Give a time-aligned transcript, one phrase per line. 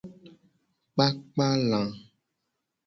[0.93, 1.81] Kpakpa la.